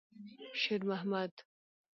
[0.61, 1.33] شېرمحمد.